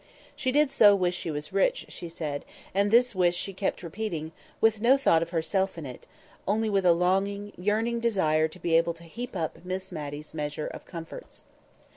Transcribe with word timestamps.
She 0.35 0.51
did 0.51 0.71
so 0.71 0.95
wish 0.95 1.15
she 1.15 1.29
was 1.29 1.53
rich, 1.53 1.85
she 1.89 2.09
said, 2.09 2.43
and 2.73 2.89
this 2.89 3.13
wish 3.13 3.37
she 3.37 3.53
kept 3.53 3.83
repeating, 3.83 4.31
with 4.59 4.81
no 4.81 4.97
thought 4.97 5.21
of 5.21 5.29
herself 5.29 5.77
in 5.77 5.85
it, 5.85 6.07
only 6.47 6.71
with 6.71 6.87
a 6.87 6.93
longing, 6.93 7.53
yearning 7.55 7.99
desire 7.99 8.47
to 8.47 8.57
be 8.59 8.75
able 8.75 8.95
to 8.95 9.03
heap 9.03 9.35
up 9.35 9.63
Miss 9.63 9.91
Matty's 9.91 10.33
measure 10.33 10.65
of 10.65 10.85
comforts. 10.85 11.43